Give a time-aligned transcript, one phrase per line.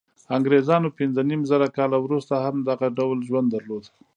[0.35, 3.83] انګرېزانو پنځه نیم زره کاله وروسته هم دغه ډول ژوند درلود.